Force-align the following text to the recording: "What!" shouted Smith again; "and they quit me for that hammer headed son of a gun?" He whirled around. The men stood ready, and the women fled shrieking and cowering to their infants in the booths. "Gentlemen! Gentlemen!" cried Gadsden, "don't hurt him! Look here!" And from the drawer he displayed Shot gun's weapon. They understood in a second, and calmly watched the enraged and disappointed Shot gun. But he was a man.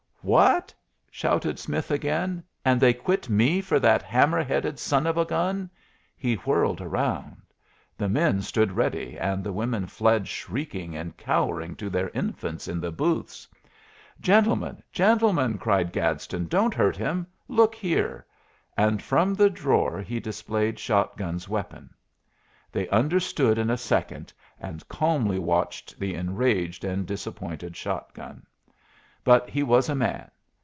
"What!" 0.23 0.71
shouted 1.09 1.57
Smith 1.57 1.89
again; 1.89 2.43
"and 2.63 2.79
they 2.79 2.93
quit 2.93 3.27
me 3.27 3.59
for 3.59 3.79
that 3.79 4.03
hammer 4.03 4.43
headed 4.43 4.77
son 4.77 5.07
of 5.07 5.17
a 5.17 5.25
gun?" 5.25 5.67
He 6.15 6.35
whirled 6.35 6.79
around. 6.79 7.41
The 7.97 8.07
men 8.07 8.43
stood 8.43 8.73
ready, 8.73 9.17
and 9.17 9.43
the 9.43 9.51
women 9.51 9.87
fled 9.87 10.27
shrieking 10.27 10.95
and 10.95 11.17
cowering 11.17 11.75
to 11.77 11.89
their 11.89 12.09
infants 12.09 12.67
in 12.67 12.79
the 12.79 12.91
booths. 12.91 13.47
"Gentlemen! 14.19 14.83
Gentlemen!" 14.91 15.57
cried 15.57 15.91
Gadsden, 15.91 16.45
"don't 16.45 16.75
hurt 16.75 16.95
him! 16.95 17.25
Look 17.47 17.73
here!" 17.73 18.23
And 18.77 19.01
from 19.01 19.33
the 19.33 19.49
drawer 19.49 20.01
he 20.03 20.19
displayed 20.19 20.77
Shot 20.77 21.17
gun's 21.17 21.49
weapon. 21.49 21.95
They 22.71 22.87
understood 22.89 23.57
in 23.57 23.71
a 23.71 23.75
second, 23.77 24.33
and 24.59 24.87
calmly 24.87 25.39
watched 25.39 25.99
the 25.99 26.13
enraged 26.13 26.83
and 26.83 27.07
disappointed 27.07 27.75
Shot 27.75 28.13
gun. 28.13 28.45
But 29.23 29.51
he 29.51 29.61
was 29.61 29.87
a 29.87 29.93
man. 29.93 30.31